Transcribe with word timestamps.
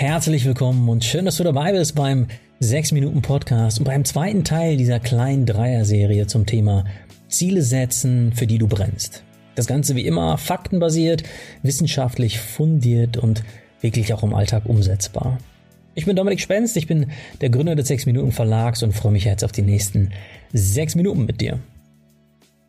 Herzlich 0.00 0.44
willkommen 0.44 0.88
und 0.88 1.04
schön, 1.04 1.24
dass 1.24 1.38
du 1.38 1.42
dabei 1.42 1.72
bist 1.72 1.96
beim 1.96 2.28
6 2.60 2.92
Minuten 2.92 3.20
Podcast 3.20 3.80
und 3.80 3.84
beim 3.84 4.04
zweiten 4.04 4.44
Teil 4.44 4.76
dieser 4.76 5.00
kleinen 5.00 5.44
Dreier-Serie 5.44 6.28
zum 6.28 6.46
Thema 6.46 6.84
Ziele 7.26 7.62
setzen, 7.62 8.32
für 8.32 8.46
die 8.46 8.58
du 8.58 8.68
brennst. 8.68 9.24
Das 9.56 9.66
Ganze 9.66 9.96
wie 9.96 10.06
immer 10.06 10.38
faktenbasiert, 10.38 11.24
wissenschaftlich 11.64 12.38
fundiert 12.38 13.16
und 13.16 13.42
wirklich 13.80 14.14
auch 14.14 14.22
im 14.22 14.34
Alltag 14.34 14.66
umsetzbar. 14.66 15.38
Ich 15.96 16.06
bin 16.06 16.14
Dominik 16.14 16.40
Spenst, 16.40 16.76
ich 16.76 16.86
bin 16.86 17.10
der 17.40 17.50
Gründer 17.50 17.74
des 17.74 17.88
6 17.88 18.06
Minuten 18.06 18.30
Verlags 18.30 18.84
und 18.84 18.92
freue 18.92 19.10
mich 19.10 19.24
jetzt 19.24 19.42
auf 19.42 19.50
die 19.50 19.62
nächsten 19.62 20.12
6 20.52 20.94
Minuten 20.94 21.24
mit 21.24 21.40
dir. 21.40 21.58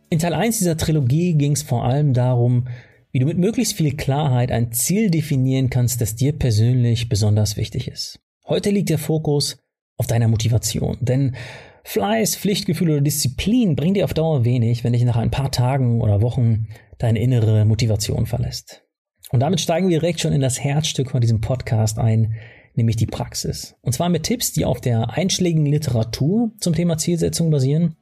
In 0.10 0.18
Teil 0.18 0.34
1 0.34 0.58
dieser 0.58 0.78
Trilogie 0.78 1.36
ging 1.36 1.52
es 1.52 1.62
vor 1.62 1.86
allem 1.86 2.16
darum, 2.16 2.66
wie 3.12 3.20
du 3.20 3.26
mit 3.26 3.38
möglichst 3.38 3.74
viel 3.74 3.96
Klarheit 3.96 4.52
ein 4.52 4.72
Ziel 4.72 5.10
definieren 5.10 5.70
kannst, 5.70 6.02
das 6.02 6.16
dir 6.16 6.34
persönlich 6.34 7.10
besonders 7.10 7.58
wichtig 7.58 7.88
ist. 7.88 8.20
Heute 8.48 8.70
liegt 8.70 8.90
der 8.90 9.00
Fokus 9.00 9.58
auf 9.98 10.08
deiner 10.08 10.28
Motivation, 10.28 10.98
denn 11.02 11.36
Fleiß, 11.84 12.36
Pflichtgefühl 12.36 12.92
oder 12.92 13.02
Disziplin 13.02 13.76
bringt 13.76 13.98
dir 13.98 14.06
auf 14.06 14.14
Dauer 14.14 14.46
wenig, 14.46 14.84
wenn 14.84 14.94
dich 14.94 15.04
nach 15.04 15.16
ein 15.16 15.32
paar 15.32 15.52
Tagen 15.52 16.02
oder 16.02 16.22
Wochen 16.22 16.68
deine 16.98 17.20
innere 17.20 17.66
Motivation 17.66 18.26
verlässt. 18.26 18.84
Und 19.32 19.40
damit 19.40 19.62
steigen 19.62 19.90
wir 19.90 20.00
direkt 20.00 20.20
schon 20.20 20.34
in 20.34 20.42
das 20.42 20.64
Herzstück 20.64 21.12
von 21.12 21.22
diesem 21.22 21.42
Podcast 21.42 21.98
ein, 21.98 22.36
nämlich 22.76 22.96
die 22.96 23.06
Praxis. 23.06 23.76
Und 23.82 23.94
zwar 23.94 24.10
mit 24.10 24.24
Tipps, 24.24 24.54
die 24.54 24.66
auf 24.66 24.82
der 24.82 25.12
einschlägigen 25.12 25.66
Literatur 25.66 26.52
zum 26.60 26.74
Thema 26.74 26.98
Zielsetzung 26.98 27.50
basieren 27.50 27.96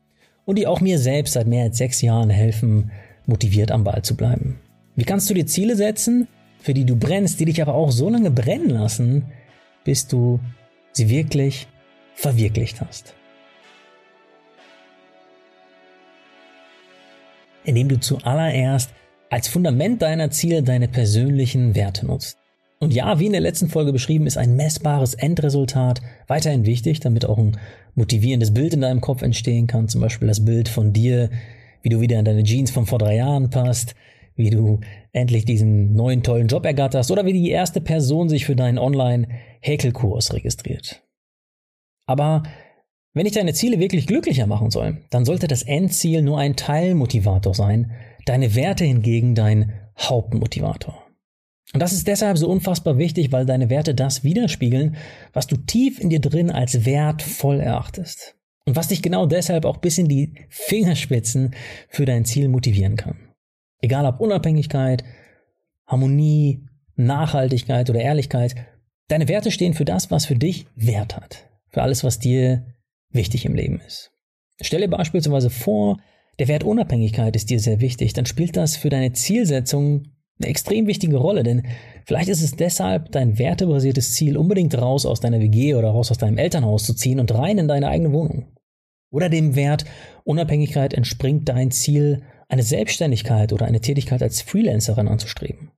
und 0.46 0.58
die 0.58 0.68
auch 0.68 0.82
mir 0.82 1.00
selbst 1.00 1.34
seit 1.34 1.48
mehr 1.48 1.64
als 1.64 1.78
sechs 1.78 2.02
Jahren 2.02 2.30
helfen, 2.30 2.92
motiviert 3.26 3.72
am 3.72 3.84
Ball 3.84 4.02
zu 4.02 4.16
bleiben. 4.16 4.60
Wie 4.98 5.04
kannst 5.04 5.30
du 5.30 5.36
dir 5.36 5.46
Ziele 5.46 5.76
setzen, 5.76 6.28
für 6.60 6.74
die 6.74 6.84
du 6.84 6.96
brennst, 6.96 7.40
die 7.40 7.46
dich 7.46 7.62
aber 7.62 7.76
auch 7.76 7.92
so 7.92 8.10
lange 8.10 8.32
brennen 8.32 8.72
lassen, 8.72 9.26
bis 9.84 10.08
du 10.08 10.40
sie 10.92 11.08
wirklich 11.08 11.68
verwirklicht 12.16 12.82
hast? 12.82 13.14
Indem 17.64 17.90
du 17.90 18.00
zuallererst 18.00 18.90
als 19.30 19.48
Fundament 19.48 20.02
deiner 20.02 20.32
Ziele 20.32 20.64
deine 20.64 20.88
persönlichen 20.88 21.76
Werte 21.76 22.08
nutzt. 22.08 22.40
Und 22.80 22.92
ja, 22.92 23.20
wie 23.20 23.28
in 23.28 23.34
der 23.34 23.42
letzten 23.42 23.70
Folge 23.70 23.94
beschrieben, 23.94 24.26
ist 24.26 24.38
ein 24.38 24.56
messbares 24.56 25.14
Endresultat 25.14 26.02
weiterhin 26.26 26.66
wichtig, 26.66 27.02
damit 27.02 27.26
auch 27.26 27.38
ein 27.38 27.60
motivierendes 27.94 28.52
Bild 28.52 28.74
in 28.74 28.82
deinem 28.82 29.02
Kopf 29.02 29.22
entstehen 29.22 29.68
kann. 29.68 29.90
Zum 29.90 30.02
Beispiel 30.02 30.28
das 30.28 30.44
Bild 30.44 30.70
von 30.70 30.92
dir, 30.92 31.30
wie 31.84 31.90
du 31.90 32.02
wieder 32.02 32.18
in 32.18 32.26
deine 32.26 32.44
Jeans 32.44 32.72
von 32.72 32.88
vor 32.88 32.98
drei 32.98 33.18
Jahren 33.18 33.52
passt, 33.52 33.94
wie 34.38 34.50
du 34.50 34.80
endlich 35.12 35.46
diesen 35.46 35.94
neuen 35.94 36.24
tollen 36.24 36.48
Job 36.48 36.66
ergatterst 36.66 37.12
oder 37.12 37.26
wie 37.26 37.34
die 37.34 37.50
erste 37.50 37.82
Person 37.82 38.30
sich 38.30 38.46
für 38.46 38.56
deinen 38.56 38.78
Online-Häkelkurs 38.78 40.34
registriert. 40.34 41.04
Aber 42.06 42.44
wenn 43.14 43.26
ich 43.26 43.34
deine 43.34 43.54
Ziele 43.54 43.80
wirklich 43.80 44.08
glücklicher 44.08 44.48
machen 44.48 44.70
soll, 44.70 45.00
dann 45.10 45.26
sollte 45.26 45.48
das 45.48 45.64
Endziel 45.64 46.22
nur 46.22 46.38
ein 46.38 46.56
Teilmotivator 46.56 47.54
sein, 47.54 47.92
deine 48.26 48.56
Werte 48.56 48.86
hingegen 48.86 49.34
dein 49.36 49.74
Hauptmotivator. 50.00 51.04
Und 51.74 51.82
das 51.82 51.94
ist 51.94 52.08
deshalb 52.08 52.38
so 52.38 52.48
unfassbar 52.48 52.98
wichtig, 52.98 53.32
weil 53.32 53.46
deine 53.46 53.70
Werte 53.70 53.94
das 53.94 54.24
widerspiegeln, 54.24 54.96
was 55.34 55.48
du 55.48 55.58
tief 55.58 56.00
in 56.00 56.10
dir 56.10 56.20
drin 56.22 56.50
als 56.50 56.86
wertvoll 56.86 57.60
erachtest. 57.60 58.36
Und 58.66 58.76
was 58.76 58.90
dich 58.90 59.02
genau 59.02 59.26
deshalb 59.26 59.66
auch 59.66 59.78
bis 59.78 59.98
in 59.98 60.08
die 60.08 60.34
Fingerspitzen 60.50 61.56
für 61.90 62.06
dein 62.06 62.26
Ziel 62.26 62.50
motivieren 62.50 62.98
kann. 62.98 63.27
Egal 63.82 64.06
ob 64.06 64.20
Unabhängigkeit, 64.20 65.04
Harmonie, 65.86 66.66
Nachhaltigkeit 66.96 67.90
oder 67.90 68.02
Ehrlichkeit, 68.02 68.56
deine 69.08 69.28
Werte 69.28 69.52
stehen 69.52 69.74
für 69.74 69.86
das, 69.86 70.12
was 70.12 70.26
für 70.26 70.36
dich 70.36 70.66
Wert 70.76 71.16
hat. 71.16 71.48
Für 71.70 71.82
alles, 71.82 72.04
was 72.04 72.20
dir 72.20 72.66
wichtig 73.12 73.46
im 73.46 73.56
Leben 73.56 73.80
ist. 73.86 74.12
Stell 74.62 74.82
dir 74.82 74.90
beispielsweise 74.90 75.50
vor, 75.50 76.00
der 76.40 76.48
Wert 76.48 76.64
Unabhängigkeit 76.64 77.36
ist 77.36 77.50
dir 77.50 77.60
sehr 77.60 77.80
wichtig, 77.80 78.14
dann 78.14 78.26
spielt 78.26 78.58
das 78.58 78.76
für 78.76 78.90
deine 78.90 79.14
Zielsetzung 79.14 80.12
eine 80.40 80.50
extrem 80.50 80.86
wichtige 80.86 81.18
Rolle, 81.18 81.44
denn 81.44 81.64
vielleicht 82.06 82.30
ist 82.30 82.44
es 82.44 82.56
deshalb 82.56 83.12
dein 83.12 83.40
wertebasiertes 83.40 84.14
Ziel, 84.14 84.38
unbedingt 84.38 84.80
raus 84.80 85.06
aus 85.06 85.20
deiner 85.20 85.40
WG 85.40 85.74
oder 85.74 85.90
raus 85.90 86.12
aus 86.12 86.20
deinem 86.20 86.38
Elternhaus 86.38 86.86
zu 86.86 86.94
ziehen 86.94 87.20
und 87.20 87.34
rein 87.34 87.58
in 87.58 87.68
deine 87.68 87.88
eigene 87.88 88.12
Wohnung. 88.12 88.46
Oder 89.10 89.30
dem 89.30 89.56
Wert 89.56 89.86
Unabhängigkeit 90.26 90.94
entspringt 90.94 91.50
dein 91.50 91.72
Ziel, 91.72 92.24
eine 92.50 92.64
Selbstständigkeit 92.64 93.54
oder 93.54 93.66
eine 93.66 93.82
Tätigkeit 93.82 94.22
als 94.22 94.42
Freelancerin 94.42 95.08
anzustreben. 95.08 95.72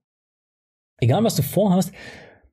Egal 1.00 1.24
was 1.24 1.34
du 1.34 1.42
vorhast, 1.42 1.92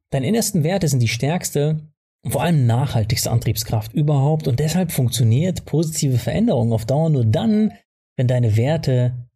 deine 0.10 0.28
innersten 0.28 0.64
Werte 0.64 0.88
sind 0.88 1.02
die 1.02 1.08
stärkste 1.08 1.92
und 2.24 2.32
vor 2.32 2.42
allem 2.42 2.66
nachhaltigste 2.66 3.30
Antriebskraft 3.30 3.94
überhaupt 3.94 4.48
und 4.48 4.60
deshalb 4.60 4.92
funktioniert 4.92 5.66
positive 5.66 6.18
Veränderung 6.18 6.74
auf 6.74 6.86
Dauer 6.86 7.10
nur 7.10 7.26
dann, 7.26 7.74
wenn 8.16 8.28
deine 8.28 8.58
Werte 8.58 9.28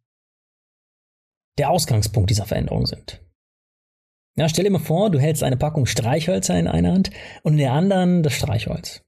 der 1.58 1.70
Ausgangspunkt 1.70 2.30
dieser 2.30 2.46
Veränderung 2.46 2.86
sind. 2.86 3.22
Ja, 4.36 4.48
stell 4.48 4.64
dir 4.64 4.70
mal 4.70 4.78
vor, 4.78 5.10
du 5.10 5.20
hältst 5.20 5.42
eine 5.42 5.58
Packung 5.58 5.84
Streichhölzer 5.84 6.58
in 6.58 6.66
einer 6.66 6.92
Hand 6.92 7.10
und 7.42 7.52
in 7.52 7.58
der 7.58 7.72
anderen 7.72 8.22
das 8.22 8.32
Streichholz. 8.32 9.02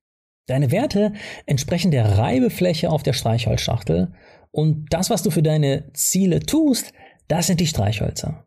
Deine 0.46 0.70
Werte 0.70 1.14
entsprechen 1.46 1.90
der 1.90 2.18
Reibefläche 2.18 2.90
auf 2.90 3.02
der 3.02 3.14
Streichholzschachtel 3.14 4.12
und 4.54 4.86
das, 4.90 5.10
was 5.10 5.24
du 5.24 5.30
für 5.30 5.42
deine 5.42 5.90
Ziele 5.94 6.38
tust, 6.38 6.92
das 7.26 7.48
sind 7.48 7.58
die 7.58 7.66
Streichhölzer. 7.66 8.46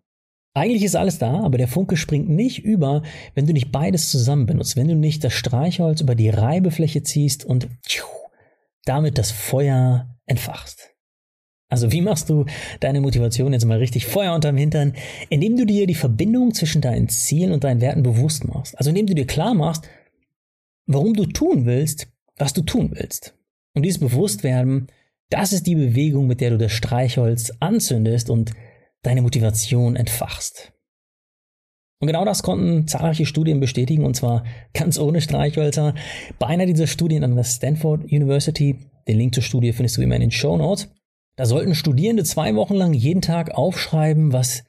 Eigentlich 0.53 0.83
ist 0.83 0.95
alles 0.95 1.19
da, 1.19 1.41
aber 1.41 1.57
der 1.57 1.67
Funke 1.67 1.97
springt 1.97 2.29
nicht 2.29 2.63
über, 2.63 3.03
wenn 3.35 3.45
du 3.45 3.51
nicht 3.51 3.73
beides 3.73 4.09
zusammen 4.09 4.45
benutzt, 4.45 4.77
wenn 4.77 4.87
du 4.87 4.95
nicht 4.95 5.25
das 5.25 5.33
Streichholz 5.33 5.99
über 5.99 6.15
die 6.15 6.29
Reibefläche 6.29 7.03
ziehst 7.03 7.43
und 7.43 7.67
damit 8.85 9.17
das 9.17 9.31
Feuer 9.31 10.17
entfachst. 10.25 10.91
Also 11.67 11.91
wie 11.91 12.01
machst 12.01 12.29
du 12.29 12.45
deine 12.79 13.01
Motivation 13.01 13.51
jetzt 13.51 13.65
mal 13.65 13.77
richtig 13.77 14.05
Feuer 14.05 14.33
unterm 14.33 14.55
Hintern? 14.55 14.93
Indem 15.27 15.57
du 15.57 15.65
dir 15.65 15.87
die 15.87 15.93
Verbindung 15.93 16.53
zwischen 16.53 16.81
deinen 16.81 17.09
Zielen 17.09 17.51
und 17.51 17.65
deinen 17.65 17.81
Werten 17.81 18.01
bewusst 18.01 18.47
machst. 18.47 18.77
Also 18.77 18.91
indem 18.91 19.07
du 19.07 19.13
dir 19.13 19.27
klar 19.27 19.53
machst, 19.53 19.89
warum 20.85 21.15
du 21.15 21.25
tun 21.25 21.65
willst, 21.65 22.07
was 22.37 22.53
du 22.53 22.61
tun 22.61 22.91
willst. 22.93 23.35
Und 23.73 23.83
dieses 23.83 23.99
Bewusstwerden 23.99 24.87
das 25.29 25.53
ist 25.53 25.67
die 25.67 25.75
Bewegung, 25.75 26.27
mit 26.27 26.41
der 26.41 26.51
du 26.51 26.57
das 26.57 26.71
Streichholz 26.71 27.51
anzündest 27.59 28.29
und 28.29 28.51
deine 29.01 29.21
Motivation 29.21 29.95
entfachst. 29.95 30.73
Und 31.99 32.07
genau 32.07 32.25
das 32.25 32.43
konnten 32.43 32.87
zahlreiche 32.87 33.25
Studien 33.25 33.59
bestätigen, 33.59 34.05
und 34.05 34.15
zwar 34.15 34.43
ganz 34.73 34.99
ohne 34.99 35.19
Streichhölzer. 35.19 35.95
Bei 36.37 36.47
einer 36.47 36.65
dieser 36.65 36.87
Studien 36.87 37.23
an 37.23 37.35
der 37.35 37.43
Stanford 37.43 38.03
University, 38.03 38.91
den 39.07 39.17
Link 39.17 39.33
zur 39.33 39.43
Studie 39.43 39.73
findest 39.73 39.97
du 39.97 40.01
immer 40.01 40.15
in 40.15 40.21
den 40.21 40.31
Show 40.31 40.57
Notes, 40.57 40.89
da 41.35 41.45
sollten 41.45 41.75
Studierende 41.75 42.23
zwei 42.23 42.55
Wochen 42.55 42.75
lang 42.75 42.93
jeden 42.93 43.21
Tag 43.21 43.51
aufschreiben, 43.51 44.33
was 44.33 44.63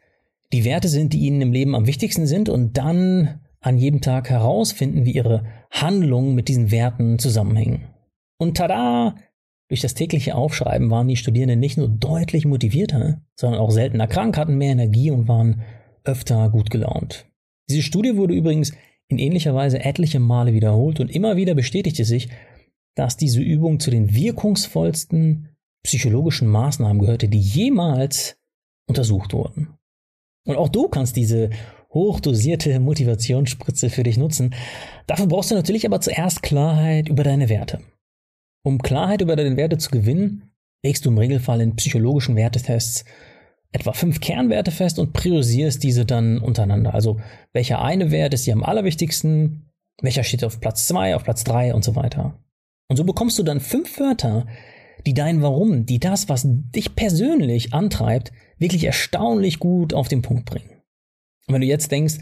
die 0.53 0.65
Werte 0.65 0.89
sind, 0.89 1.13
die 1.13 1.21
ihnen 1.21 1.43
im 1.43 1.53
Leben 1.53 1.75
am 1.75 1.87
wichtigsten 1.87 2.27
sind, 2.27 2.49
und 2.49 2.79
dann 2.79 3.41
an 3.61 3.79
jedem 3.79 4.01
Tag 4.01 4.31
herausfinden, 4.31 5.05
wie 5.05 5.13
ihre 5.13 5.45
Handlungen 5.71 6.35
mit 6.35 6.49
diesen 6.49 6.71
Werten 6.71 7.19
zusammenhängen. 7.19 7.89
Und 8.39 8.57
tada! 8.57 9.17
Durch 9.69 9.81
das 9.83 9.95
tägliche 9.95 10.35
Aufschreiben 10.35 10.91
waren 10.91 11.09
die 11.09 11.17
Studierenden 11.17 11.61
nicht 11.61 11.77
nur 11.77 11.89
deutlich 11.89 12.47
motivierter, 12.47 13.23
sondern 13.39 13.61
auch 13.61 13.71
seltener 13.71 14.07
krank, 14.07 14.37
hatten 14.39 14.57
mehr 14.57 14.73
Energie 14.73 15.11
und 15.11 15.29
waren 15.29 15.63
öfter 16.05 16.49
gut 16.49 16.71
gelaunt. 16.71 17.27
Diese 17.69 17.83
Studie 17.83 18.17
wurde 18.17 18.35
übrigens 18.35 18.73
in 19.09 19.19
ähnlicher 19.19 19.55
Weise 19.55 19.81
etliche 19.81 20.21
Male 20.21 20.55
wiederholt 20.55 21.01
und 21.01 21.11
immer 21.11 21.37
wieder 21.37 21.55
bestätigte 21.55 22.05
sich, 22.05 22.29
dass 22.95 23.17
diese 23.17 23.41
Übung 23.41 23.79
zu 23.79 23.91
den 23.91 24.15
wirkungsvollsten 24.15 25.51
psychologischen 25.85 26.49
Maßnahmen 26.49 27.01
gehörte, 27.01 27.29
die 27.29 27.39
jemals 27.39 28.39
untersucht 28.89 29.33
wurden. 29.33 29.75
Und 30.47 30.57
auch 30.57 30.69
du 30.69 30.89
kannst 30.89 31.17
diese 31.17 31.51
hochdosierte 31.93 32.81
Motivationsspritze 32.81 33.91
für 33.91 34.03
dich 34.03 34.17
nutzen. 34.17 34.55
Dafür 35.07 35.27
brauchst 35.27 35.51
du 35.51 35.55
natürlich 35.55 35.87
aber 35.87 36.01
zuerst 36.01 36.43
Klarheit 36.43 37.09
über 37.09 37.23
deine 37.23 37.49
Werte. 37.49 37.81
Um 38.69 38.83
Klarheit 38.83 39.23
über 39.23 39.35
deine 39.35 39.57
Werte 39.57 39.79
zu 39.79 39.89
gewinnen, 39.89 40.51
legst 40.85 41.07
du 41.07 41.09
im 41.09 41.17
Regelfall 41.17 41.63
in 41.63 41.75
psychologischen 41.77 42.37
Wertetests 42.37 43.07
etwa 43.73 43.95
fünf 43.95 44.21
Kernwerte 44.21 44.73
fest 44.73 44.99
und 44.99 45.15
priorisierst 45.15 45.83
diese 45.83 46.05
dann 46.05 46.37
untereinander. 46.39 46.93
Also 46.93 47.19
welcher 47.55 47.81
eine 47.81 48.11
Wert 48.11 48.35
ist 48.35 48.47
dir 48.47 48.53
am 48.53 48.63
allerwichtigsten, 48.63 49.71
welcher 50.03 50.23
steht 50.23 50.45
auf 50.45 50.61
Platz 50.61 50.87
zwei, 50.87 51.17
auf 51.17 51.25
Platz 51.25 51.45
drei 51.45 51.73
und 51.73 51.83
so 51.83 51.97
weiter. 51.97 52.39
Und 52.89 52.97
so 52.97 53.05
bekommst 53.05 53.39
du 53.39 53.43
dann 53.43 53.61
fünf 53.61 53.99
Wörter, 53.99 54.47
die 55.07 55.15
dein 55.15 55.41
Warum, 55.41 55.87
die 55.87 55.99
das, 55.99 56.29
was 56.29 56.45
dich 56.47 56.95
persönlich 56.95 57.73
antreibt, 57.73 58.33
wirklich 58.59 58.85
erstaunlich 58.85 59.61
gut 59.61 59.95
auf 59.95 60.09
den 60.09 60.21
Punkt 60.21 60.45
bringen. 60.45 60.83
Und 61.47 61.55
wenn 61.55 61.63
du 61.63 61.67
jetzt 61.67 61.91
denkst, 61.91 62.17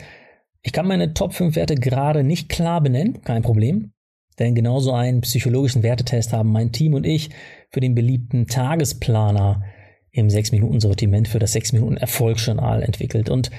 ich 0.63 0.73
kann 0.73 0.87
meine 0.87 1.13
Top 1.13 1.35
5 1.35 1.57
Werte 1.57 1.75
gerade 1.75 2.23
nicht 2.23 2.49
klar 2.49 2.81
benennen, 2.81 3.23
kein 3.23 3.43
Problem. 3.43 3.95
Denn 4.39 4.55
genauso 4.55 4.93
einen 4.93 5.23
psychologischen 5.23 5.83
Wertetest 5.83 6.33
haben 6.33 6.53
mein 6.53 6.73
Team 6.73 6.95
und 6.95 7.07
ich 7.07 7.31
für 7.71 7.81
den 7.81 7.95
beliebten 7.95 8.47
Tagesplaner 8.47 9.63
im 10.11 10.29
6-Minuten-Sortiment 10.29 11.29
für 11.29 11.39
das 11.39 11.55
6-Minuten-Erfolgsjournal 11.55 12.83
entwickelt. 12.83 13.29
Und 13.31 13.51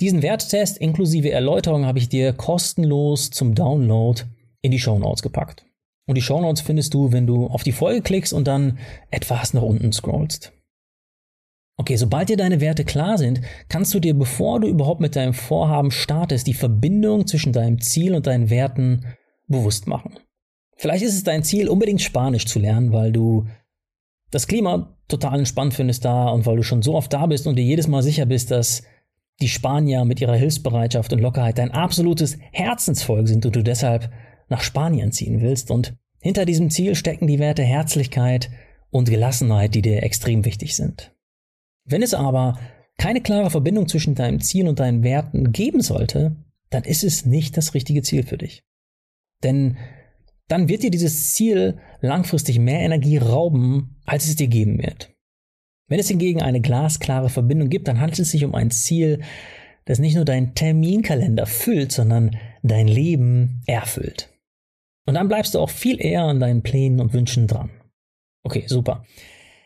Diesen 0.00 0.20
Werttest 0.22 0.76
inklusive 0.76 1.30
Erläuterung 1.30 1.86
habe 1.86 1.98
ich 1.98 2.10
dir 2.10 2.34
kostenlos 2.34 3.30
zum 3.30 3.54
Download 3.54 4.22
in 4.60 4.70
die 4.70 4.78
Show 4.78 4.98
Notes 4.98 5.22
gepackt. 5.22 5.64
Und 6.06 6.16
die 6.16 6.22
Show 6.22 6.40
Notes 6.40 6.60
findest 6.60 6.92
du, 6.92 7.12
wenn 7.12 7.26
du 7.26 7.46
auf 7.46 7.62
die 7.62 7.72
Folge 7.72 8.02
klickst 8.02 8.34
und 8.34 8.46
dann 8.46 8.78
etwas 9.10 9.54
nach 9.54 9.62
unten 9.62 9.92
scrollst. 9.92 10.52
Okay, 11.78 11.96
sobald 11.96 12.28
dir 12.28 12.36
deine 12.36 12.60
Werte 12.60 12.84
klar 12.84 13.16
sind, 13.16 13.40
kannst 13.68 13.92
du 13.94 14.00
dir, 14.00 14.14
bevor 14.14 14.60
du 14.60 14.68
überhaupt 14.68 15.00
mit 15.00 15.16
deinem 15.16 15.34
Vorhaben 15.34 15.90
startest, 15.90 16.46
die 16.46 16.54
Verbindung 16.54 17.26
zwischen 17.26 17.52
deinem 17.52 17.80
Ziel 17.80 18.14
und 18.14 18.26
deinen 18.26 18.50
Werten 18.50 19.04
bewusst 19.46 19.86
machen. 19.86 20.18
Vielleicht 20.76 21.04
ist 21.04 21.14
es 21.14 21.24
dein 21.24 21.42
Ziel, 21.42 21.68
unbedingt 21.68 22.02
Spanisch 22.02 22.46
zu 22.46 22.58
lernen, 22.58 22.92
weil 22.92 23.12
du 23.12 23.46
das 24.30 24.46
Klima 24.46 24.96
total 25.08 25.38
entspannt 25.38 25.74
findest 25.74 26.04
da 26.04 26.28
und 26.28 26.46
weil 26.46 26.56
du 26.56 26.62
schon 26.62 26.82
so 26.82 26.94
oft 26.94 27.12
da 27.12 27.26
bist 27.26 27.46
und 27.46 27.56
dir 27.56 27.64
jedes 27.64 27.88
Mal 27.88 28.02
sicher 28.02 28.26
bist, 28.26 28.50
dass 28.50 28.82
die 29.40 29.48
Spanier 29.48 30.04
mit 30.04 30.20
ihrer 30.20 30.34
Hilfsbereitschaft 30.34 31.12
und 31.12 31.20
Lockerheit 31.20 31.58
dein 31.58 31.70
absolutes 31.70 32.38
Herzensvolk 32.52 33.28
sind 33.28 33.46
und 33.46 33.54
du 33.54 33.62
deshalb 33.62 34.10
nach 34.48 34.62
Spanien 34.62 35.12
ziehen 35.12 35.40
willst. 35.40 35.70
Und 35.70 35.94
hinter 36.20 36.44
diesem 36.44 36.70
Ziel 36.70 36.94
stecken 36.94 37.26
die 37.26 37.38
Werte 37.38 37.62
Herzlichkeit 37.62 38.50
und 38.90 39.08
Gelassenheit, 39.08 39.74
die 39.74 39.82
dir 39.82 40.02
extrem 40.02 40.44
wichtig 40.44 40.74
sind. 40.74 41.14
Wenn 41.84 42.02
es 42.02 42.14
aber 42.14 42.58
keine 42.98 43.20
klare 43.20 43.50
Verbindung 43.50 43.88
zwischen 43.88 44.14
deinem 44.14 44.40
Ziel 44.40 44.68
und 44.68 44.80
deinen 44.80 45.02
Werten 45.02 45.52
geben 45.52 45.82
sollte, 45.82 46.36
dann 46.70 46.84
ist 46.84 47.04
es 47.04 47.26
nicht 47.26 47.56
das 47.56 47.74
richtige 47.74 48.02
Ziel 48.02 48.22
für 48.22 48.38
dich. 48.38 48.64
Denn 49.42 49.76
dann 50.48 50.68
wird 50.68 50.82
dir 50.82 50.90
dieses 50.90 51.34
Ziel 51.34 51.78
langfristig 52.00 52.58
mehr 52.58 52.80
Energie 52.80 53.18
rauben, 53.18 53.96
als 54.04 54.26
es 54.26 54.36
dir 54.36 54.48
geben 54.48 54.78
wird. 54.78 55.12
Wenn 55.88 56.00
es 56.00 56.08
hingegen 56.08 56.42
eine 56.42 56.60
glasklare 56.60 57.28
Verbindung 57.28 57.68
gibt, 57.68 57.88
dann 57.88 58.00
handelt 58.00 58.18
es 58.18 58.30
sich 58.30 58.44
um 58.44 58.54
ein 58.54 58.70
Ziel, 58.70 59.20
das 59.84 59.98
nicht 59.98 60.16
nur 60.16 60.24
deinen 60.24 60.54
Terminkalender 60.54 61.46
füllt, 61.46 61.92
sondern 61.92 62.36
dein 62.62 62.88
Leben 62.88 63.62
erfüllt. 63.66 64.30
Und 65.06 65.14
dann 65.14 65.28
bleibst 65.28 65.54
du 65.54 65.60
auch 65.60 65.70
viel 65.70 66.04
eher 66.04 66.24
an 66.24 66.40
deinen 66.40 66.62
Plänen 66.62 67.00
und 67.00 67.12
Wünschen 67.12 67.46
dran. 67.46 67.70
Okay, 68.42 68.64
super. 68.66 69.04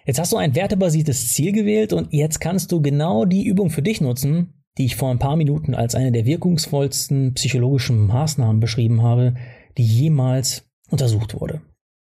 Jetzt 0.05 0.19
hast 0.19 0.33
du 0.33 0.37
ein 0.37 0.55
wertebasiertes 0.55 1.33
Ziel 1.33 1.53
gewählt 1.53 1.93
und 1.93 2.13
jetzt 2.13 2.41
kannst 2.41 2.73
du 2.73 2.83
genau 2.83 3.25
die 3.25 3.45
Übung 3.45 3.71
für 3.71 3.83
dich 3.83 4.01
nutzen, 4.01 4.63
die 4.77 4.87
ich 4.87 4.97
vor 4.97 5.11
ein 5.11 5.19
paar 5.19 5.37
Minuten 5.37 5.75
als 5.75 5.95
eine 5.95 6.13
der 6.13 6.27
wirkungsvollsten 6.27 7.35
psychologischen 7.35 8.07
Maßnahmen 8.07 8.61
beschrieben 8.61 9.03
habe, 9.03 9.35
die 9.77 9.85
jemals 9.85 10.69
untersucht 10.91 11.41
wurde. 11.41 11.63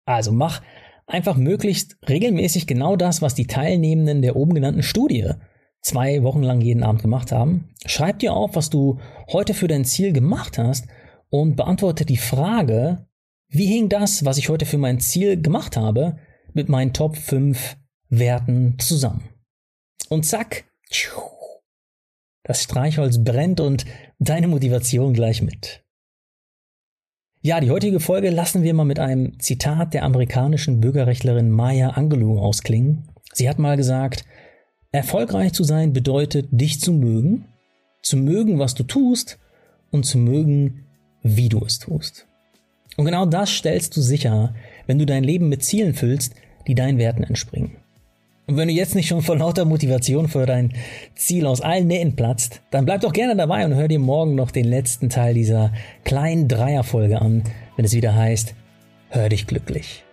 Also 0.06 0.31
mach 0.31 0.61
einfach 1.06 1.38
möglichst 1.38 1.97
regelmäßig 2.07 2.67
genau 2.67 2.95
das, 2.95 3.21
was 3.21 3.35
die 3.35 3.47
Teilnehmenden 3.47 4.21
der 4.21 4.35
oben 4.35 4.53
genannten 4.53 4.83
Studie 4.83 5.31
zwei 5.81 6.23
Wochen 6.23 6.44
lang 6.44 6.61
jeden 6.61 6.83
Abend 6.83 7.01
gemacht 7.01 7.31
haben. 7.31 7.69
Schreib 7.85 8.19
dir 8.19 8.33
auf, 8.33 8.56
was 8.56 8.69
du 8.69 9.00
heute 9.31 9.53
für 9.53 9.67
dein 9.67 9.85
Ziel 9.85 10.13
gemacht 10.13 10.57
hast 10.57 10.88
und 11.29 11.56
beantworte 11.56 12.06
die 12.06 12.17
Frage, 12.17 13.07
wie 13.47 13.65
hing 13.65 13.89
das, 13.89 14.25
was 14.25 14.38
ich 14.38 14.50
heute 14.50 14.65
für 14.65 14.77
mein 14.77 15.00
Ziel 15.00 15.41
gemacht 15.41 15.77
habe, 15.77 16.17
mit 16.53 16.69
meinen 16.69 16.94
Top 16.94 17.17
5 17.17 17.77
Werten 18.09 18.77
zusammen. 18.79 19.29
Und 20.09 20.25
zack, 20.25 20.65
das 22.44 22.63
Streichholz 22.63 23.23
brennt 23.23 23.59
und 23.59 23.85
deine 24.17 24.47
Motivation 24.47 25.13
gleich 25.13 25.41
mit. 25.41 25.83
Ja, 27.41 27.62
die 27.62 27.71
heutige 27.71 28.01
Folge 28.01 28.31
lassen 28.31 28.63
wir 28.63 28.74
mal 28.74 28.83
mit 28.83 29.00
einem 29.00 29.39
Zitat 29.39 29.94
der 29.94 30.03
amerikanischen 30.03 30.81
Bürgerrechtlerin 30.81 31.50
Maya 31.50 31.91
Angelou 31.91 32.38
ausklingen. 32.38 33.07
Sie 33.31 33.47
hat 33.47 33.59
mal 33.59 33.77
gesagt, 33.77 34.25
erfolgreich 34.91 35.53
zu 35.53 35.63
sein 35.63 35.94
bedeutet, 35.94 36.50
dich 36.51 36.81
zu 36.81 36.91
mögen, 36.91 37.45
zu 38.01 38.18
mögen, 38.18 38.59
was 38.59 38.75
du 38.75 38.83
tust 38.83 39.39
und 39.89 40.06
zu 40.06 40.18
mögen, 40.18 40.83
wie 41.24 41.47
du 41.47 41.63
es 41.63 41.80
tust. 41.80 42.27
Und 42.97 43.06
genau 43.06 43.25
das 43.25 43.50
stellst 43.51 43.95
du 43.95 44.01
sicher, 44.01 44.53
wenn 44.85 45.00
du 45.00 45.06
dein 45.06 45.24
Leben 45.24 45.47
mit 45.47 45.63
Zielen 45.63 45.94
füllst, 45.94 46.35
die 46.68 46.75
deinen 46.75 46.97
Werten 46.97 47.24
entspringen. 47.24 47.77
Und 48.50 48.57
wenn 48.57 48.68
du 48.68 48.74
jetzt 48.74 48.96
nicht 48.96 49.07
schon 49.07 49.22
vor 49.22 49.38
lauter 49.38 49.63
Motivation 49.63 50.28
für 50.28 50.48
dein 50.48 50.74
Ziel 51.13 51.46
aus 51.46 51.62
allen 51.62 51.86
Nähten 51.86 52.16
platzt, 52.16 52.62
dann 52.72 52.84
bleib 52.84 53.01
doch 53.01 53.13
gerne 53.13 53.36
dabei 53.36 53.63
und 53.63 53.75
hör 53.75 53.88
dir 53.88 54.00
morgen 54.00 54.34
noch 54.34 54.50
den 54.50 54.66
letzten 54.66 55.07
Teil 55.07 55.36
dieser 55.36 55.72
kleinen 56.04 56.48
Dreierfolge 56.48 57.22
an, 57.22 57.44
wenn 57.75 57.86
es 57.86 57.94
wieder 57.94 58.16
heißt, 58.16 58.56
hör 59.10 59.30
dich 59.30 59.46
glücklich. 59.46 60.04